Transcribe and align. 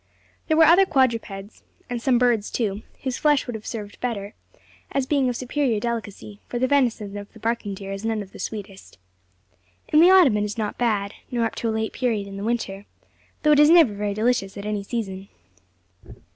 There 0.47 0.57
were 0.57 0.63
other 0.63 0.87
quadrupeds, 0.87 1.61
and 1.87 2.01
some 2.01 2.17
birds 2.17 2.49
too, 2.49 2.81
whose 3.03 3.19
flesh 3.19 3.45
would 3.45 3.53
have 3.53 3.67
served 3.67 3.99
better, 4.01 4.33
as 4.91 5.05
being 5.05 5.29
of 5.29 5.35
superior 5.35 5.79
delicacy: 5.79 6.39
for 6.47 6.57
the 6.57 6.65
venison 6.65 7.15
of 7.17 7.31
the 7.33 7.39
barking 7.39 7.75
deer 7.75 7.91
is 7.91 8.03
none 8.03 8.23
of 8.23 8.31
the 8.31 8.39
sweetest. 8.39 8.97
In 9.89 9.99
the 10.01 10.09
autumn 10.09 10.37
it 10.37 10.43
is 10.43 10.57
not 10.57 10.79
bad 10.79 11.13
nor 11.29 11.45
up 11.45 11.53
to 11.57 11.69
a 11.69 11.69
late 11.69 11.93
period 11.93 12.25
in 12.25 12.35
the 12.37 12.43
winter 12.43 12.87
though 13.43 13.51
it 13.51 13.59
is 13.59 13.69
never 13.69 13.93
very 13.93 14.15
delicious 14.15 14.57
at 14.57 14.65
any 14.65 14.81
season. 14.81 15.27